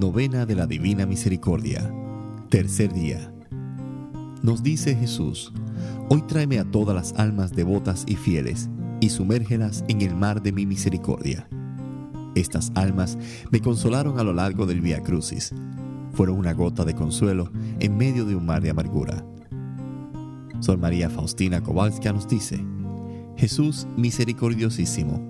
Novena 0.00 0.46
de 0.46 0.54
la 0.54 0.66
Divina 0.66 1.04
Misericordia. 1.04 1.92
Tercer 2.48 2.90
día. 2.90 3.34
Nos 4.42 4.62
dice 4.62 4.96
Jesús, 4.96 5.52
hoy 6.08 6.22
tráeme 6.22 6.58
a 6.58 6.64
todas 6.64 6.96
las 6.96 7.20
almas 7.20 7.52
devotas 7.52 8.04
y 8.06 8.16
fieles 8.16 8.70
y 9.00 9.10
sumérgelas 9.10 9.84
en 9.88 10.00
el 10.00 10.16
mar 10.16 10.40
de 10.40 10.52
mi 10.52 10.64
misericordia. 10.64 11.46
Estas 12.34 12.72
almas 12.76 13.18
me 13.50 13.60
consolaron 13.60 14.18
a 14.18 14.24
lo 14.24 14.32
largo 14.32 14.64
del 14.64 14.80
Via 14.80 15.02
Crucis. 15.02 15.52
Fueron 16.14 16.38
una 16.38 16.54
gota 16.54 16.86
de 16.86 16.94
consuelo 16.94 17.52
en 17.78 17.98
medio 17.98 18.24
de 18.24 18.36
un 18.36 18.46
mar 18.46 18.62
de 18.62 18.70
amargura. 18.70 19.22
Sor 20.60 20.78
María 20.78 21.10
Faustina 21.10 21.62
Kowalska 21.62 22.10
nos 22.14 22.26
dice, 22.26 22.58
Jesús 23.36 23.86
misericordiosísimo, 23.98 25.29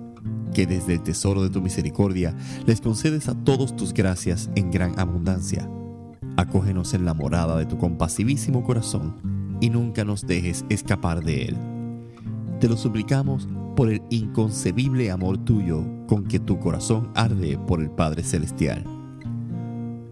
que 0.53 0.65
desde 0.65 0.93
el 0.93 1.01
tesoro 1.01 1.43
de 1.43 1.49
tu 1.49 1.61
misericordia 1.61 2.35
les 2.65 2.81
concedes 2.81 3.27
a 3.27 3.35
todos 3.35 3.75
tus 3.75 3.93
gracias 3.93 4.49
en 4.55 4.71
gran 4.71 4.99
abundancia. 4.99 5.69
Acógenos 6.37 6.93
en 6.93 7.05
la 7.05 7.13
morada 7.13 7.57
de 7.57 7.65
tu 7.65 7.77
compasivísimo 7.77 8.63
corazón 8.63 9.57
y 9.59 9.69
nunca 9.69 10.03
nos 10.05 10.25
dejes 10.25 10.65
escapar 10.69 11.23
de 11.23 11.45
él. 11.45 11.57
Te 12.59 12.67
lo 12.67 12.77
suplicamos 12.77 13.47
por 13.75 13.89
el 13.89 14.01
inconcebible 14.09 15.11
amor 15.11 15.37
tuyo 15.37 15.83
con 16.07 16.25
que 16.25 16.39
tu 16.39 16.59
corazón 16.59 17.11
arde 17.15 17.57
por 17.57 17.81
el 17.81 17.89
Padre 17.89 18.23
Celestial. 18.23 18.83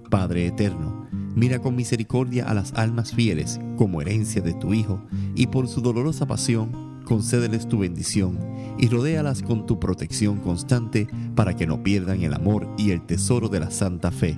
Padre 0.09 0.47
Eterno, 0.47 1.07
mira 1.35 1.59
con 1.59 1.75
misericordia 1.75 2.49
a 2.49 2.53
las 2.53 2.73
almas 2.73 3.11
fieles 3.11 3.59
como 3.77 4.01
herencia 4.01 4.41
de 4.41 4.53
tu 4.53 4.73
Hijo 4.73 5.01
y 5.35 5.47
por 5.47 5.67
su 5.67 5.81
dolorosa 5.81 6.25
pasión 6.25 6.88
concédeles 7.09 7.67
tu 7.67 7.79
bendición 7.79 8.37
y 8.77 8.87
rodéalas 8.87 9.41
con 9.41 9.65
tu 9.65 9.79
protección 9.79 10.37
constante 10.37 11.07
para 11.35 11.55
que 11.55 11.65
no 11.65 11.81
pierdan 11.81 12.21
el 12.21 12.35
amor 12.35 12.69
y 12.77 12.91
el 12.91 13.03
tesoro 13.03 13.49
de 13.49 13.59
la 13.59 13.71
santa 13.71 14.11
fe, 14.11 14.37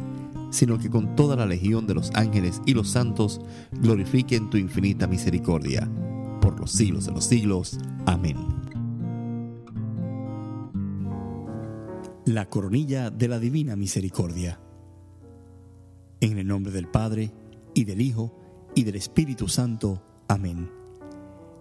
sino 0.51 0.79
que 0.79 0.89
con 0.89 1.17
toda 1.17 1.35
la 1.35 1.45
legión 1.45 1.85
de 1.85 1.95
los 1.95 2.11
ángeles 2.13 2.61
y 2.65 2.73
los 2.73 2.89
santos 2.89 3.41
glorifiquen 3.73 4.49
tu 4.49 4.55
infinita 4.55 5.05
misericordia. 5.05 5.91
Por 6.39 6.57
los 6.61 6.71
siglos 6.71 7.05
de 7.05 7.11
los 7.11 7.25
siglos. 7.25 7.77
Amén. 8.05 8.37
La 12.23 12.47
coronilla 12.47 13.09
de 13.09 13.27
la 13.27 13.37
Divina 13.37 13.75
Misericordia. 13.75 14.61
En 16.21 16.37
el 16.37 16.47
nombre 16.47 16.71
del 16.71 16.87
Padre, 16.87 17.33
y 17.73 17.83
del 17.83 17.99
Hijo, 17.99 18.33
y 18.75 18.83
del 18.85 18.95
Espíritu 18.95 19.49
Santo. 19.49 20.01
Amén. 20.29 20.80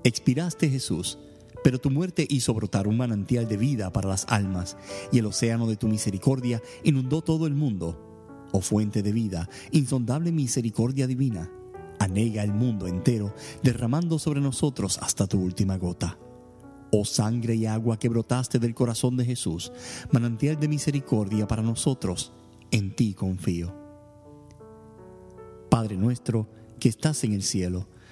Expiraste 0.02 0.70
Jesús, 0.70 1.18
pero 1.62 1.78
tu 1.78 1.90
muerte 1.90 2.26
hizo 2.28 2.54
brotar 2.54 2.88
un 2.88 2.96
manantial 2.96 3.46
de 3.46 3.58
vida 3.58 3.92
para 3.92 4.08
las 4.08 4.24
almas, 4.28 4.78
y 5.12 5.18
el 5.18 5.26
océano 5.26 5.66
de 5.66 5.76
tu 5.76 5.88
misericordia 5.88 6.62
inundó 6.84 7.20
todo 7.20 7.46
el 7.46 7.54
mundo. 7.54 8.48
Oh 8.52 8.62
fuente 8.62 9.02
de 9.02 9.12
vida, 9.12 9.48
insondable 9.72 10.32
misericordia 10.32 11.06
divina, 11.06 11.50
anega 11.98 12.42
el 12.42 12.54
mundo 12.54 12.86
entero, 12.86 13.34
derramando 13.62 14.18
sobre 14.18 14.40
nosotros 14.40 14.98
hasta 15.02 15.26
tu 15.26 15.38
última 15.38 15.76
gota. 15.76 16.18
Oh 16.92 17.04
sangre 17.04 17.54
y 17.54 17.66
agua 17.66 17.98
que 17.98 18.08
brotaste 18.08 18.58
del 18.58 18.74
corazón 18.74 19.18
de 19.18 19.26
Jesús, 19.26 19.70
manantial 20.10 20.58
de 20.58 20.66
misericordia 20.66 21.46
para 21.46 21.62
nosotros, 21.62 22.32
en 22.70 22.96
ti 22.96 23.12
confío. 23.12 23.74
Padre 25.68 25.96
nuestro, 25.96 26.48
que 26.80 26.88
estás 26.88 27.22
en 27.22 27.34
el 27.34 27.42
cielo, 27.42 27.86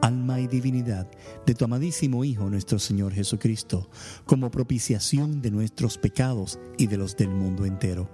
alma 0.00 0.40
y 0.40 0.46
divinidad 0.46 1.08
de 1.46 1.54
tu 1.54 1.64
amadísimo 1.64 2.24
Hijo 2.24 2.48
nuestro 2.48 2.78
Señor 2.78 3.12
Jesucristo, 3.12 3.88
como 4.26 4.50
propiciación 4.50 5.40
de 5.42 5.50
nuestros 5.50 5.98
pecados 5.98 6.58
y 6.76 6.86
de 6.86 6.96
los 6.96 7.16
del 7.16 7.30
mundo 7.30 7.64
entero. 7.64 8.08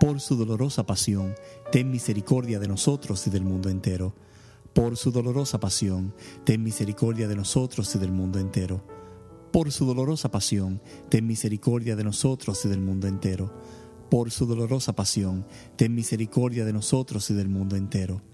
Por 0.00 0.20
su 0.20 0.36
dolorosa 0.36 0.84
pasión, 0.86 1.34
ten 1.72 1.90
misericordia 1.90 2.58
de 2.58 2.68
nosotros 2.68 3.26
y 3.26 3.30
del 3.30 3.44
mundo 3.44 3.70
entero. 3.70 4.14
Por 4.72 4.96
su 4.96 5.12
dolorosa 5.12 5.60
pasión, 5.60 6.14
ten 6.44 6.62
misericordia 6.62 7.28
de 7.28 7.36
nosotros 7.36 7.94
y 7.94 7.98
del 7.98 8.12
mundo 8.12 8.38
entero. 8.38 8.84
Por 9.52 9.70
su 9.70 9.86
dolorosa 9.86 10.30
pasión, 10.30 10.82
ten 11.08 11.26
misericordia 11.26 11.94
de 11.94 12.04
nosotros 12.04 12.64
y 12.64 12.68
del 12.68 12.80
mundo 12.80 13.06
entero. 13.06 13.54
Por 14.10 14.30
su 14.30 14.46
dolorosa 14.46 14.94
pasión, 14.94 15.46
ten 15.76 15.94
misericordia 15.94 16.64
de 16.64 16.72
nosotros 16.72 17.30
y 17.30 17.34
del 17.34 17.48
mundo 17.48 17.76
entero 17.76 18.33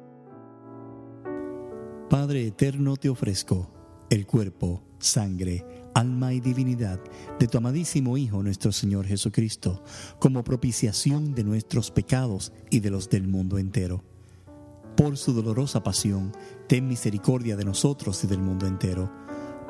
Padre 2.11 2.45
eterno, 2.45 2.97
te 2.97 3.07
ofrezco 3.07 3.71
el 4.09 4.27
cuerpo, 4.27 4.83
sangre, 4.99 5.65
alma 5.93 6.33
y 6.33 6.41
divinidad 6.41 6.99
de 7.39 7.47
tu 7.47 7.57
amadísimo 7.57 8.17
Hijo 8.17 8.43
nuestro 8.43 8.73
Señor 8.73 9.05
Jesucristo, 9.05 9.81
como 10.19 10.43
propiciación 10.43 11.33
de 11.33 11.45
nuestros 11.45 11.89
pecados 11.89 12.51
y 12.69 12.81
de 12.81 12.89
los 12.89 13.09
del 13.09 13.29
mundo 13.29 13.57
entero. 13.57 14.03
Por 14.97 15.15
su 15.15 15.31
dolorosa 15.31 15.83
pasión, 15.83 16.33
ten 16.67 16.85
misericordia 16.85 17.55
de 17.55 17.63
nosotros 17.63 18.21
y 18.25 18.27
del 18.27 18.39
mundo 18.39 18.67
entero. 18.67 19.09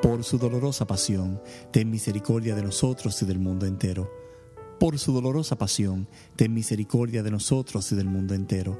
Por 0.02 0.24
su 0.24 0.40
dolorosa 0.40 0.88
pasión, 0.88 1.40
ten 1.72 1.92
misericordia 1.92 2.56
de 2.56 2.64
nosotros 2.64 3.22
y 3.22 3.26
del 3.28 3.38
mundo 3.38 3.68
entero. 3.68 4.10
Por 4.80 4.98
su 4.98 5.14
dolorosa 5.14 5.60
pasión, 5.60 6.08
ten 6.36 6.56
misericordia 6.56 7.22
de 7.22 7.30
nosotros 7.30 7.92
y 7.92 7.96
del 7.96 8.08
mundo 8.08 8.34
entero 8.34 8.80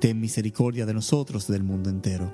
ten 0.00 0.20
misericordia 0.20 0.86
de 0.86 0.94
nosotros 0.94 1.48
y 1.48 1.52
del 1.52 1.64
mundo 1.64 1.90
entero. 1.90 2.32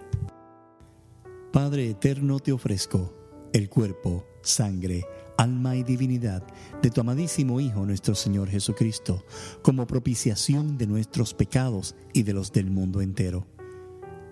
Padre 1.52 1.88
eterno, 1.88 2.40
te 2.40 2.52
ofrezco 2.52 3.14
el 3.52 3.68
cuerpo, 3.68 4.26
sangre, 4.42 5.06
alma 5.38 5.76
y 5.76 5.84
divinidad 5.84 6.42
de 6.82 6.90
tu 6.90 7.00
amadísimo 7.00 7.60
Hijo 7.60 7.86
nuestro 7.86 8.14
Señor 8.14 8.48
Jesucristo, 8.48 9.24
como 9.62 9.86
propiciación 9.86 10.76
de 10.76 10.86
nuestros 10.86 11.34
pecados 11.34 11.94
y 12.12 12.24
de 12.24 12.32
los 12.32 12.52
del 12.52 12.70
mundo 12.70 13.00
entero. 13.00 13.46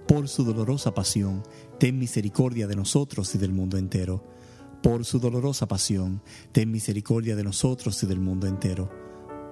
Por 0.08 0.29
su 0.29 0.44
dolorosa 0.44 0.93
pasión, 0.93 1.43
ten 1.79 1.99
misericordia 1.99 2.67
de 2.67 2.76
nosotros 2.76 3.34
y 3.34 3.38
del 3.38 3.52
mundo 3.52 3.79
entero. 3.79 4.25
Por 4.82 5.05
su 5.05 5.20
dolorosa 5.20 5.69
pasión, 5.69 6.20
ten 6.50 6.70
misericordia 6.70 7.37
de 7.37 7.44
nosotros 7.44 8.02
y 8.02 8.06
del 8.06 8.19
mundo 8.19 8.49
entero. 8.49 8.90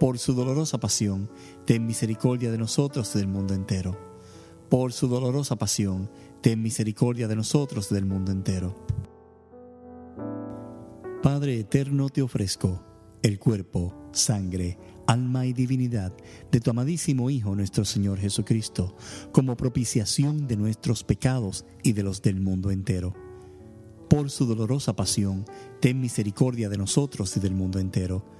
Por 0.00 0.18
su 0.18 0.32
dolorosa 0.32 0.80
pasión, 0.80 1.30
ten 1.66 1.84
misericordia 1.84 2.50
de 2.50 2.56
nosotros 2.56 3.14
y 3.14 3.18
del 3.18 3.28
mundo 3.28 3.52
entero. 3.52 3.98
Por 4.70 4.94
su 4.94 5.08
dolorosa 5.08 5.56
pasión, 5.56 6.10
ten 6.40 6.62
misericordia 6.62 7.28
de 7.28 7.36
nosotros 7.36 7.88
y 7.90 7.94
del 7.96 8.06
mundo 8.06 8.32
entero. 8.32 8.74
Padre 11.22 11.60
eterno, 11.60 12.08
te 12.08 12.22
ofrezco 12.22 12.82
el 13.22 13.38
cuerpo, 13.38 13.94
sangre, 14.12 14.78
alma 15.06 15.44
y 15.44 15.52
divinidad 15.52 16.14
de 16.50 16.60
tu 16.60 16.70
amadísimo 16.70 17.28
Hijo 17.28 17.54
nuestro 17.54 17.84
Señor 17.84 18.18
Jesucristo, 18.18 18.96
como 19.32 19.54
propiciación 19.54 20.48
de 20.48 20.56
nuestros 20.56 21.04
pecados 21.04 21.66
y 21.82 21.92
de 21.92 22.04
los 22.04 22.22
del 22.22 22.40
mundo 22.40 22.70
entero. 22.70 23.12
Por 24.08 24.30
su 24.30 24.46
dolorosa 24.46 24.96
pasión, 24.96 25.44
ten 25.78 26.00
misericordia 26.00 26.70
de 26.70 26.78
nosotros 26.78 27.36
y 27.36 27.40
del 27.40 27.52
mundo 27.52 27.78
entero. 27.78 28.39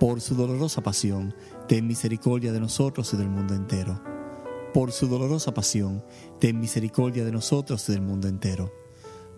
Por 0.00 0.20
su 0.20 0.34
dolorosa 0.34 0.82
pasión, 0.82 1.34
ten 1.68 1.86
misericordia 1.86 2.50
de 2.52 2.58
nosotros 2.58 3.14
y 3.14 3.16
del 3.16 3.28
mundo 3.28 3.54
entero. 3.54 4.02
Por 4.74 4.90
su 4.90 5.06
dolorosa 5.06 5.54
pasión, 5.54 6.02
ten 6.40 6.58
misericordia 6.58 7.24
de 7.24 7.30
nosotros 7.30 7.88
y 7.88 7.92
del 7.92 8.02
mundo 8.02 8.26
entero 8.26 8.72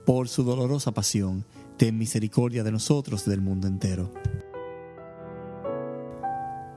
por 0.04 0.28
su 0.28 0.42
dolorosa 0.42 0.92
pasión, 0.92 1.44
ten 1.76 1.96
misericordia 1.96 2.64
de 2.64 2.72
nosotros 2.72 3.26
y 3.26 3.30
del 3.30 3.40
mundo 3.40 3.68
entero. 3.68 4.12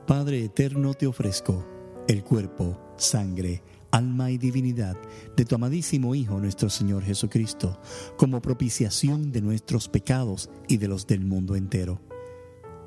Padre 0.06 0.44
eterno, 0.44 0.94
te 0.94 1.06
ofrezco 1.06 1.66
el 2.06 2.22
cuerpo, 2.22 2.94
sangre, 2.96 3.62
alma 3.90 4.30
y 4.30 4.38
divinidad 4.38 4.96
de 5.36 5.44
tu 5.44 5.56
amadísimo 5.56 6.14
Hijo 6.14 6.38
nuestro 6.38 6.70
Señor 6.70 7.02
Jesucristo, 7.02 7.80
como 8.16 8.40
propiciación 8.40 9.32
de 9.32 9.40
nuestros 9.40 9.88
pecados 9.88 10.48
y 10.68 10.76
de 10.76 10.88
los 10.88 11.06
del 11.06 11.24
mundo 11.24 11.56
entero. 11.56 12.00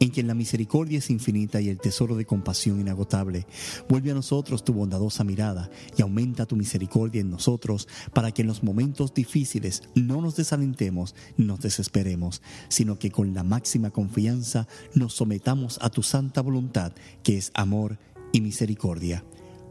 en 0.00 0.08
quien 0.08 0.26
la 0.26 0.34
misericordia 0.34 0.98
es 0.98 1.10
infinita 1.10 1.60
y 1.60 1.68
el 1.68 1.78
tesoro 1.78 2.16
de 2.16 2.24
compasión 2.24 2.80
inagotable, 2.80 3.46
vuelve 3.88 4.10
a 4.10 4.14
nosotros 4.14 4.64
tu 4.64 4.72
bondadosa 4.72 5.24
mirada 5.24 5.70
y 5.96 6.02
aumenta 6.02 6.46
tu 6.46 6.56
misericordia 6.56 7.20
en 7.20 7.30
nosotros 7.30 7.86
para 8.14 8.32
que 8.32 8.42
en 8.42 8.48
los 8.48 8.62
momentos 8.62 9.14
difíciles 9.14 9.82
no 9.94 10.20
nos 10.22 10.36
desalentemos 10.36 11.14
nos 11.36 11.60
desesperemos, 11.60 12.42
sino 12.68 12.98
que 12.98 13.10
con 13.10 13.34
la 13.34 13.42
máxima 13.42 13.90
confianza 13.90 14.66
nos 14.94 15.14
sometamos 15.14 15.78
a 15.82 15.90
tu 15.90 16.02
santa 16.02 16.40
voluntad, 16.40 16.92
que 17.22 17.36
es 17.36 17.50
amor 17.54 17.98
y 18.32 18.40
misericordia. 18.40 19.24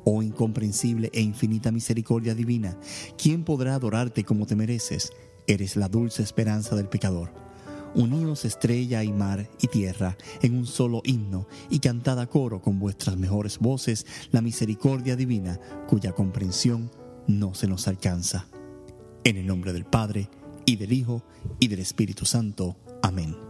Oh 0.05 0.21
incomprensible 0.21 1.09
e 1.13 1.21
infinita 1.21 1.71
misericordia 1.71 2.35
divina, 2.35 2.77
¿quién 3.17 3.43
podrá 3.43 3.75
adorarte 3.75 4.23
como 4.23 4.45
te 4.45 4.55
mereces? 4.55 5.11
Eres 5.47 5.75
la 5.75 5.87
dulce 5.87 6.23
esperanza 6.23 6.75
del 6.75 6.87
pecador. 6.87 7.48
Uníos 7.95 8.45
estrella 8.45 9.03
y 9.03 9.11
mar 9.11 9.49
y 9.61 9.67
tierra 9.67 10.17
en 10.41 10.55
un 10.55 10.65
solo 10.65 11.01
himno 11.03 11.47
y 11.69 11.79
cantad 11.79 12.19
a 12.19 12.27
coro 12.27 12.61
con 12.61 12.79
vuestras 12.79 13.17
mejores 13.17 13.59
voces 13.59 14.05
la 14.31 14.41
misericordia 14.41 15.15
divina 15.15 15.59
cuya 15.87 16.13
comprensión 16.13 16.91
no 17.27 17.53
se 17.53 17.67
nos 17.67 17.87
alcanza. 17.87 18.47
En 19.23 19.37
el 19.37 19.47
nombre 19.47 19.73
del 19.73 19.85
Padre, 19.85 20.29
y 20.65 20.75
del 20.75 20.93
Hijo, 20.93 21.23
y 21.59 21.67
del 21.67 21.79
Espíritu 21.79 22.25
Santo. 22.25 22.77
Amén. 23.01 23.48